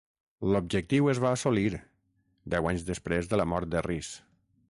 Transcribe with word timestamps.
L'objectiu 0.53 1.09
es 1.13 1.19
va 1.25 1.33
assolir, 1.37 1.67
deu 2.55 2.71
anys 2.71 2.87
després 2.89 3.31
de 3.35 3.41
la 3.43 3.49
mort 3.53 3.73
de 3.75 3.87
Rhys. 3.91 4.13